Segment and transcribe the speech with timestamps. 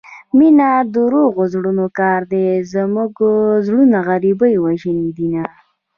[0.37, 3.29] مينه دروغو زړونو كار دى زموږه
[3.65, 5.43] زړونه غريبۍ وژلي دينه